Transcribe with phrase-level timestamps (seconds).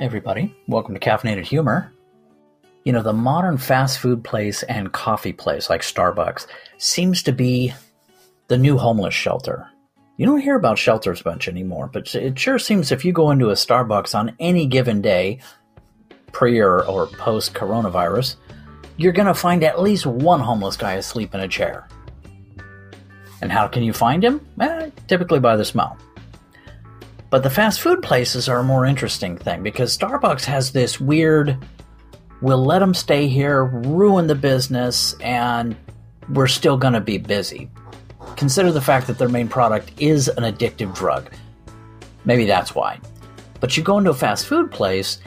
[0.00, 0.56] everybody.
[0.66, 1.92] Welcome to Caffeinated Humor.
[2.84, 6.46] You know, the modern fast food place and coffee place like Starbucks
[6.78, 7.74] seems to be
[8.48, 9.68] the new homeless shelter.
[10.16, 13.50] You don't hear about shelters much anymore, but it sure seems if you go into
[13.50, 15.40] a Starbucks on any given day,
[16.32, 18.36] pre or, post coronavirus,
[18.96, 21.86] you're going to find at least one homeless guy asleep in a chair.
[23.42, 24.40] And how can you find him?
[24.60, 25.98] Eh, typically by the smell.
[27.30, 31.56] But the fast food places are a more interesting thing because Starbucks has this weird
[32.40, 35.76] we'll let them stay here, ruin the business, and
[36.30, 37.70] we're still going to be busy.
[38.36, 41.30] Consider the fact that their main product is an addictive drug.
[42.24, 42.98] Maybe that's why.
[43.60, 45.20] But you go into a fast food place,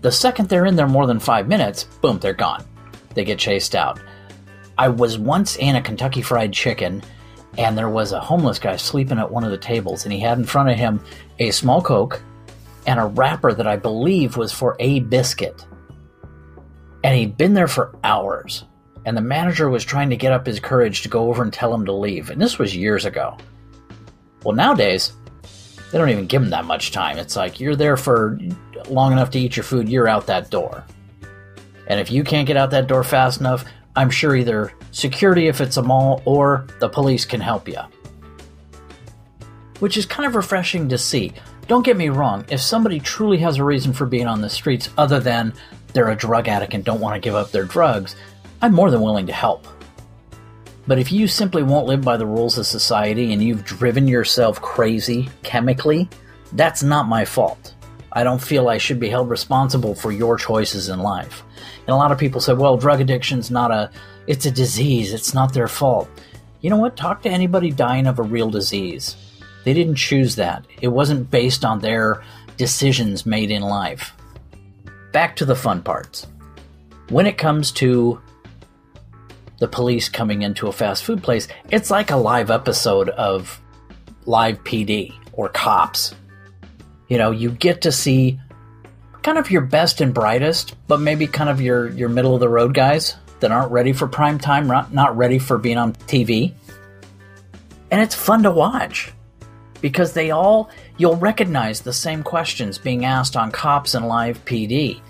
[0.00, 2.64] the second they're in there more than five minutes, boom, they're gone.
[3.14, 4.00] They get chased out.
[4.78, 7.02] I was once in a Kentucky Fried Chicken
[7.58, 10.38] and there was a homeless guy sleeping at one of the tables, and he had
[10.38, 11.00] in front of him
[11.38, 12.22] a small Coke
[12.86, 15.64] and a wrapper that I believe was for a biscuit.
[17.02, 18.64] And he'd been there for hours,
[19.04, 21.74] and the manager was trying to get up his courage to go over and tell
[21.74, 23.36] him to leave, and this was years ago.
[24.44, 25.12] Well, nowadays,
[25.90, 27.18] they don't even give him that much time.
[27.18, 28.38] It's like you're there for
[28.88, 30.84] long enough to eat your food, you're out that door.
[31.86, 33.64] And if you can't get out that door fast enough,
[33.96, 37.80] I'm sure either security if it's a mall or the police can help you.
[39.78, 41.32] Which is kind of refreshing to see.
[41.66, 44.90] Don't get me wrong, if somebody truly has a reason for being on the streets
[44.98, 45.54] other than
[45.92, 48.16] they're a drug addict and don't want to give up their drugs,
[48.60, 49.66] I'm more than willing to help.
[50.86, 54.60] But if you simply won't live by the rules of society and you've driven yourself
[54.60, 56.08] crazy chemically,
[56.52, 57.74] that's not my fault.
[58.12, 61.42] I don't feel I should be held responsible for your choices in life.
[61.80, 63.90] And a lot of people say, well, drug addiction's not a,
[64.26, 65.12] it's a disease.
[65.12, 66.08] It's not their fault.
[66.60, 66.96] You know what?
[66.96, 69.16] Talk to anybody dying of a real disease.
[69.64, 70.66] They didn't choose that.
[70.80, 72.22] It wasn't based on their
[72.56, 74.12] decisions made in life.
[75.12, 76.26] Back to the fun parts.
[77.08, 78.20] When it comes to
[79.58, 83.60] the police coming into a fast food place, it's like a live episode of
[84.26, 86.14] Live PD or Cops.
[87.10, 88.40] You know, you get to see
[89.22, 92.48] kind of your best and brightest, but maybe kind of your, your middle of the
[92.48, 96.54] road guys that aren't ready for prime time, not ready for being on TV.
[97.90, 99.12] And it's fun to watch
[99.80, 105.00] because they all, you'll recognize the same questions being asked on Cops and Live PD.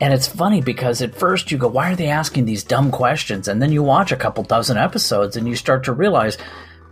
[0.00, 3.48] And it's funny because at first you go, why are they asking these dumb questions?
[3.48, 6.36] And then you watch a couple dozen episodes and you start to realize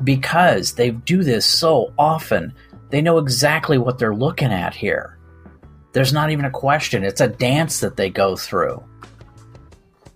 [0.02, 2.54] because they do this so often,
[2.90, 5.18] they know exactly what they're looking at here.
[5.92, 7.04] There's not even a question.
[7.04, 8.84] It's a dance that they go through.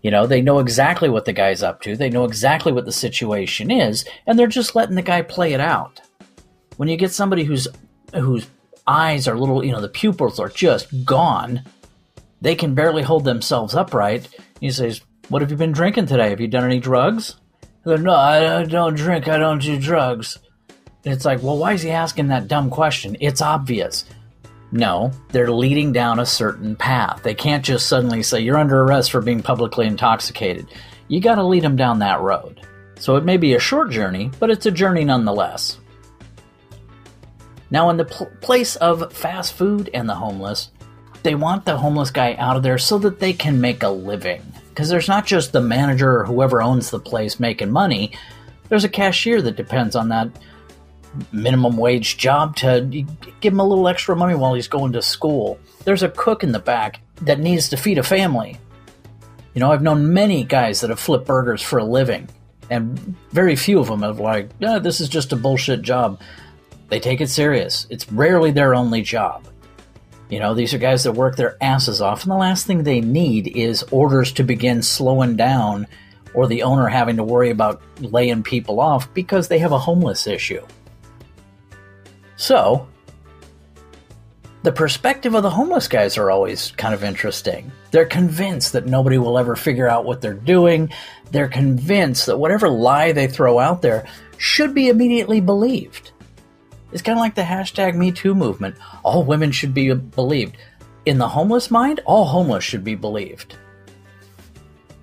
[0.02, 2.92] You know, they know exactly what the guy's up to, they know exactly what the
[2.92, 6.00] situation is, and they're just letting the guy play it out.
[6.76, 7.68] When you get somebody whose
[8.12, 8.46] whose
[8.86, 11.62] eyes are little, you know, the pupils are just gone,
[12.42, 14.28] they can barely hold themselves upright.
[14.60, 16.28] He says, What have you been drinking today?
[16.28, 17.36] Have you done any drugs?
[17.84, 20.38] They're, no, I don't drink, I don't do drugs.
[21.04, 23.16] It's like, well, why is he asking that dumb question?
[23.20, 24.04] It's obvious.
[24.72, 27.22] No, they're leading down a certain path.
[27.22, 30.66] They can't just suddenly say, you're under arrest for being publicly intoxicated.
[31.08, 32.66] You got to lead them down that road.
[32.98, 35.78] So it may be a short journey, but it's a journey nonetheless.
[37.70, 40.70] Now, in the pl- place of fast food and the homeless,
[41.22, 44.42] they want the homeless guy out of there so that they can make a living.
[44.70, 48.12] Because there's not just the manager or whoever owns the place making money,
[48.68, 50.28] there's a cashier that depends on that
[51.32, 52.80] minimum wage job to
[53.40, 55.58] give him a little extra money while he's going to school.
[55.84, 58.58] There's a cook in the back that needs to feed a family.
[59.54, 62.28] You know, I've known many guys that have flipped burgers for a living,
[62.70, 62.98] and
[63.30, 66.20] very few of them have like, oh, this is just a bullshit job.
[66.88, 67.86] They take it serious.
[67.90, 69.46] It's rarely their only job.
[70.28, 73.00] You know, these are guys that work their asses off, and the last thing they
[73.00, 75.86] need is orders to begin slowing down
[76.34, 80.26] or the owner having to worry about laying people off because they have a homeless
[80.26, 80.66] issue.
[82.36, 82.88] So,
[84.62, 87.70] the perspective of the homeless guys are always kind of interesting.
[87.90, 90.90] They're convinced that nobody will ever figure out what they're doing.
[91.30, 94.06] They're convinced that whatever lie they throw out there
[94.38, 96.12] should be immediately believed.
[96.92, 98.76] It's kind of like the hashtag Me Too movement.
[99.02, 100.56] All women should be believed.
[101.04, 103.56] In the homeless mind, all homeless should be believed.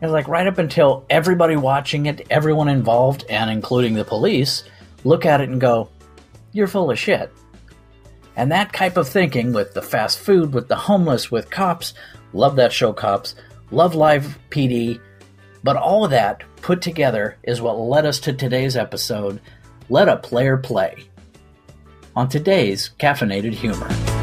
[0.02, 4.64] It's like right up until everybody watching it, everyone involved, and including the police,
[5.04, 5.90] look at it and go,
[6.52, 7.32] you're full of shit.
[8.36, 11.94] And that type of thinking with the fast food, with the homeless, with cops,
[12.34, 13.36] love that show, Cops,
[13.72, 15.00] love Live PD,
[15.64, 19.42] but all of that put together is what led us to today's episode
[19.90, 21.04] Let a Player Play.
[22.16, 24.21] On today's Caffeinated Humor.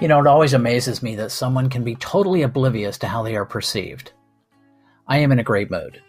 [0.00, 3.34] You know, it always amazes me that someone can be totally oblivious to how they
[3.34, 4.12] are perceived.
[5.08, 6.00] I am in a great mood.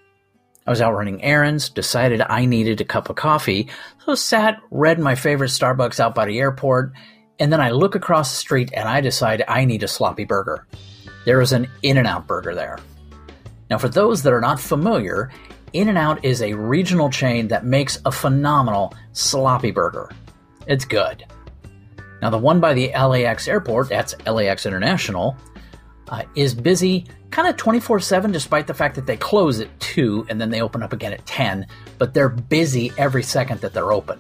[0.67, 3.67] I was out running errands, decided I needed a cup of coffee,
[4.05, 6.93] so sat, read my favorite Starbucks out by the airport,
[7.39, 10.67] and then I look across the street and I decide I need a sloppy burger.
[11.25, 12.77] There is an In N Out burger there.
[13.71, 15.31] Now, for those that are not familiar,
[15.73, 20.11] In N Out is a regional chain that makes a phenomenal sloppy burger.
[20.67, 21.25] It's good.
[22.21, 25.37] Now, the one by the LAX airport, that's LAX International,
[26.09, 30.25] uh, is busy kind of 24 7, despite the fact that they close at 2
[30.29, 31.67] and then they open up again at 10,
[31.97, 34.19] but they're busy every second that they're open.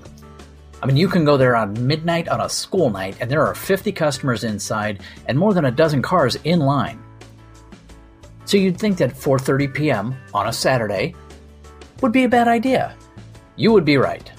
[0.81, 3.53] I mean, you can go there on midnight on a school night, and there are
[3.53, 7.03] 50 customers inside and more than a dozen cars in line.
[8.45, 10.15] So you'd think that 4:30 p.m.
[10.33, 11.13] on a Saturday
[12.01, 12.95] would be a bad idea.
[13.57, 14.31] You would be right.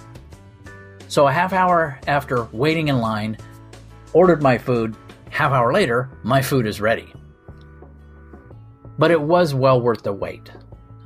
[1.08, 3.36] So a half hour after waiting in line,
[4.12, 4.96] ordered my food.
[5.30, 7.12] Half hour later, my food is ready.
[8.98, 10.50] But it was well worth the wait.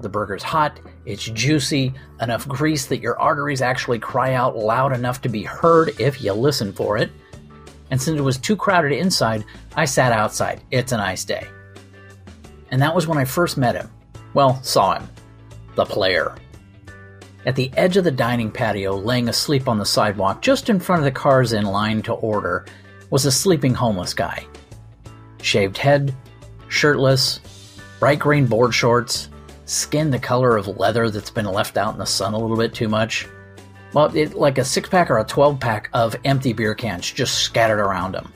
[0.01, 5.21] The burger's hot, it's juicy, enough grease that your arteries actually cry out loud enough
[5.23, 7.11] to be heard if you listen for it.
[7.91, 9.45] And since it was too crowded inside,
[9.77, 10.63] I sat outside.
[10.71, 11.47] It's a nice day.
[12.71, 13.91] And that was when I first met him.
[14.33, 15.09] Well, saw him.
[15.77, 16.35] The player.
[17.47, 21.01] At the edge of the dining patio, laying asleep on the sidewalk just in front
[21.01, 22.65] of the cars in line to order,
[23.11, 24.47] was a sleeping homeless guy.
[25.43, 26.15] Shaved head,
[26.69, 27.41] shirtless,
[28.01, 29.29] bright green board shorts,
[29.67, 32.75] skin the color of leather that's been left out in the sun a little bit
[32.75, 33.27] too much.
[33.93, 37.41] Well, it, like a six pack or a 12 pack of empty beer cans just
[37.41, 38.33] scattered around him.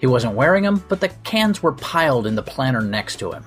[0.00, 3.44] He wasn't wearing them, but the cans were piled in the planter next to him.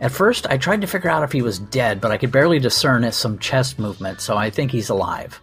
[0.00, 2.58] At first, I tried to figure out if he was dead, but I could barely
[2.58, 5.40] discern some chest movement, so I think he's alive.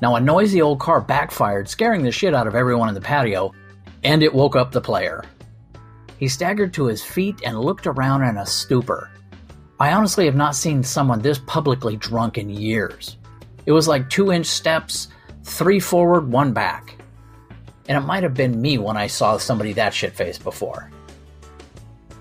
[0.00, 3.52] Now, a noisy old car backfired, scaring the shit out of everyone in the patio,
[4.02, 5.24] and it woke up the player.
[6.16, 9.10] He staggered to his feet and looked around in a stupor.
[9.78, 13.16] I honestly have not seen someone this publicly drunk in years.
[13.66, 15.08] It was like two inch steps,
[15.44, 16.96] three forward, one back.
[17.88, 20.90] And it might have been me when I saw somebody that shit faced before.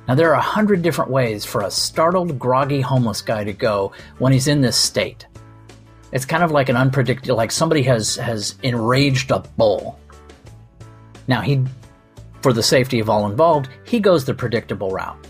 [0.07, 3.91] Now, there are a hundred different ways for a startled, groggy homeless guy to go
[4.17, 5.27] when he's in this state.
[6.11, 9.99] It's kind of like an unpredictable, like somebody has, has enraged a bull.
[11.27, 11.63] Now, he
[12.41, 15.27] for the safety of all involved, he goes the predictable route.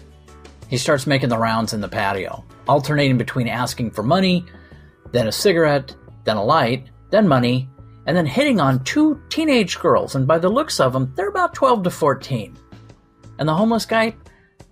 [0.67, 4.45] He starts making the rounds in the patio, alternating between asking for money,
[5.11, 5.95] then a cigarette,
[6.25, 7.67] then a light, then money,
[8.05, 10.13] and then hitting on two teenage girls.
[10.13, 12.57] And by the looks of them, they're about 12 to 14.
[13.39, 14.15] And the homeless guy,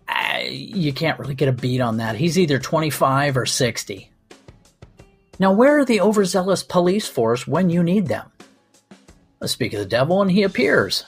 [0.07, 2.15] uh, you can't really get a beat on that.
[2.15, 4.12] He's either 25 or 60.
[5.39, 8.31] Now, where are the overzealous police force when you need them?
[9.45, 11.06] Speak of the devil, and he appears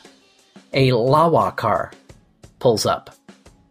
[0.72, 1.92] a LAWA car
[2.60, 3.16] pulls up.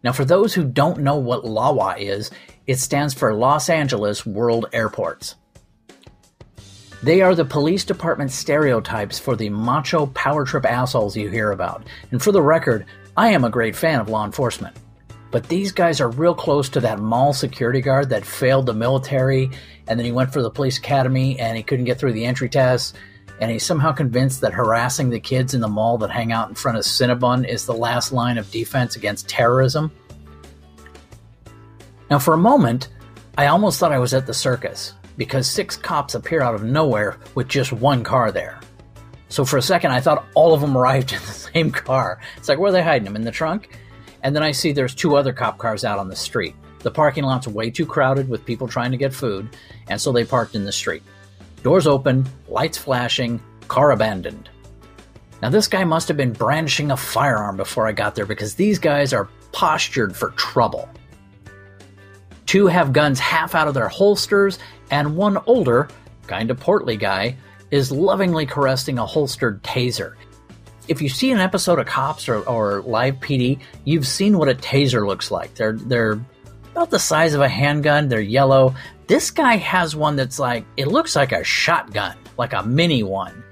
[0.03, 2.29] Now, for those who don't know what LAWA is,
[2.67, 5.35] it stands for Los Angeles World Airports.
[7.01, 11.83] They are the police department stereotypes for the macho power trip assholes you hear about.
[12.11, 12.85] And for the record,
[13.15, 14.75] I am a great fan of law enforcement.
[15.31, 19.51] But these guys are real close to that mall security guard that failed the military
[19.87, 22.49] and then he went for the police academy and he couldn't get through the entry
[22.49, 22.93] tests
[23.39, 26.55] and he's somehow convinced that harassing the kids in the mall that hang out in
[26.55, 29.91] front of Cinnabon is the last line of defense against terrorism.
[32.09, 32.89] Now, for a moment,
[33.37, 37.17] I almost thought I was at the circus because six cops appear out of nowhere
[37.35, 38.59] with just one car there.
[39.29, 42.19] So for a second, I thought all of them arrived in the same car.
[42.37, 43.15] It's like, where are they hiding them?
[43.15, 43.69] In the trunk?
[44.23, 46.55] And then I see there's two other cop cars out on the street.
[46.79, 49.49] The parking lot's way too crowded with people trying to get food,
[49.87, 51.03] and so they parked in the street.
[51.63, 54.49] Doors open, lights flashing, car abandoned.
[55.41, 58.79] Now, this guy must have been brandishing a firearm before I got there because these
[58.79, 60.89] guys are postured for trouble.
[62.45, 64.59] Two have guns half out of their holsters,
[64.91, 65.87] and one older,
[66.27, 67.35] kind of portly guy
[67.71, 70.15] is lovingly caressing a holstered taser.
[70.89, 74.55] If you see an episode of Cops or, or Live PD, you've seen what a
[74.55, 75.53] taser looks like.
[75.53, 76.19] They're they're
[76.71, 78.09] about the size of a handgun.
[78.09, 78.73] They're yellow.
[79.05, 83.43] This guy has one that's like, it looks like a shotgun, like a mini one.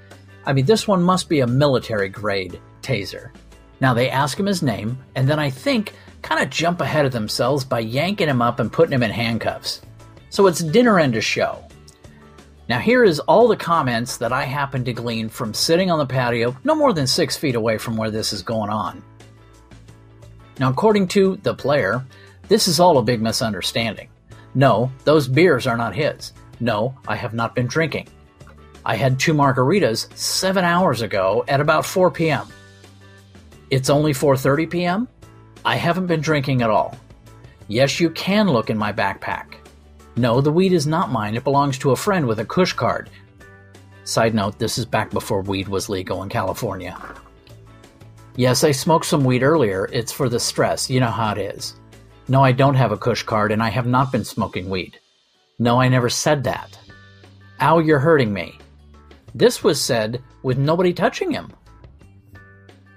[0.46, 3.30] I mean, this one must be a military grade taser.
[3.80, 5.92] Now, they ask him his name, and then I think
[6.22, 9.80] kind of jump ahead of themselves by yanking him up and putting him in handcuffs.
[10.30, 11.67] So it's dinner and a show.
[12.68, 16.06] Now, here is all the comments that I happen to glean from sitting on the
[16.06, 19.02] patio, no more than six feet away from where this is going on.
[20.58, 22.04] Now, according to the player,
[22.48, 24.10] this is all a big misunderstanding.
[24.54, 26.32] No, those beers are not his.
[26.60, 28.08] No, I have not been drinking.
[28.84, 32.46] I had two margaritas seven hours ago at about 4 p.m.
[33.70, 35.08] It's only 4:30 p.m.
[35.64, 36.96] I haven't been drinking at all.
[37.68, 39.57] Yes, you can look in my backpack.
[40.18, 41.36] No, the weed is not mine.
[41.36, 43.08] It belongs to a friend with a Kush card.
[44.02, 46.98] Side note, this is back before weed was legal in California.
[48.34, 49.88] Yes, I smoked some weed earlier.
[49.92, 50.90] It's for the stress.
[50.90, 51.76] You know how it is.
[52.26, 54.98] No, I don't have a Kush card and I have not been smoking weed.
[55.60, 56.76] No, I never said that.
[57.60, 58.58] Ow, you're hurting me.
[59.36, 61.52] This was said with nobody touching him.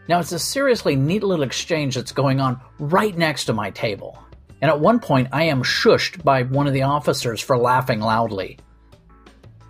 [0.08, 4.18] Now, it's a seriously neat little exchange that's going on right next to my table.
[4.62, 8.60] And at one point, I am shushed by one of the officers for laughing loudly.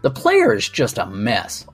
[0.02, 1.66] The player is just a mess.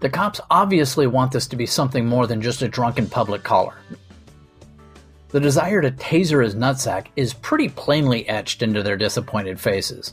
[0.00, 3.76] The cops obviously want this to be something more than just a drunken public caller.
[5.28, 10.12] The desire to taser his nutsack is pretty plainly etched into their disappointed faces.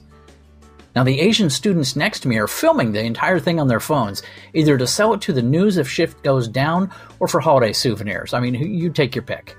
[0.96, 4.24] Now, the Asian students next to me are filming the entire thing on their phones,
[4.54, 8.34] either to sell it to the news if shift goes down or for holiday souvenirs.
[8.34, 9.56] I mean, you take your pick.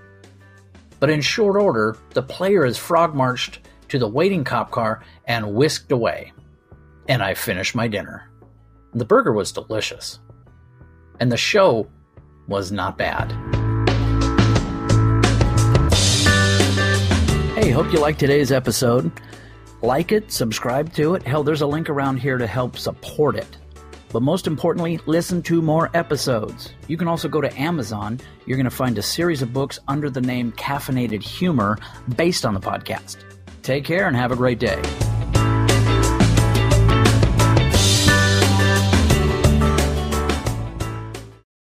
[1.00, 5.54] But in short order, the player is frog marched to the waiting cop car and
[5.54, 6.32] whisked away.
[7.08, 8.30] And I finished my dinner.
[8.92, 10.20] The burger was delicious.
[11.18, 11.88] And the show
[12.46, 13.32] was not bad.
[17.54, 19.10] Hey, hope you liked today's episode.
[19.82, 21.22] Like it, subscribe to it.
[21.22, 23.56] Hell, there's a link around here to help support it.
[24.12, 26.72] But most importantly, listen to more episodes.
[26.88, 28.20] You can also go to Amazon.
[28.46, 31.78] You're going to find a series of books under the name Caffeinated Humor
[32.16, 33.18] based on the podcast.
[33.62, 34.82] Take care and have a great day.